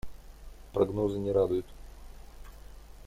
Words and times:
Прогнозы 0.73 1.19
не 1.19 1.31
радуют. 1.31 1.67